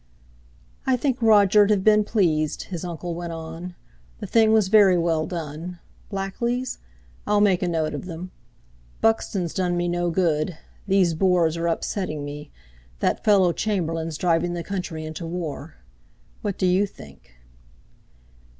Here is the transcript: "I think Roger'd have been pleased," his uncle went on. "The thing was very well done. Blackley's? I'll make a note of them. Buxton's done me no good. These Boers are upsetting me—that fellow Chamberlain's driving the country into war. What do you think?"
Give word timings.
"I 0.87 0.97
think 0.97 1.21
Roger'd 1.21 1.69
have 1.69 1.83
been 1.83 2.03
pleased," 2.03 2.63
his 2.63 2.83
uncle 2.83 3.13
went 3.13 3.31
on. 3.33 3.75
"The 4.19 4.25
thing 4.25 4.51
was 4.51 4.67
very 4.67 4.97
well 4.97 5.27
done. 5.27 5.77
Blackley's? 6.09 6.79
I'll 7.27 7.39
make 7.39 7.61
a 7.61 7.67
note 7.67 7.93
of 7.93 8.05
them. 8.05 8.31
Buxton's 9.01 9.53
done 9.53 9.77
me 9.77 9.87
no 9.87 10.09
good. 10.09 10.57
These 10.87 11.13
Boers 11.13 11.55
are 11.55 11.67
upsetting 11.67 12.25
me—that 12.25 13.23
fellow 13.23 13.53
Chamberlain's 13.53 14.17
driving 14.17 14.53
the 14.55 14.63
country 14.63 15.05
into 15.05 15.27
war. 15.27 15.75
What 16.41 16.57
do 16.57 16.65
you 16.65 16.87
think?" 16.87 17.35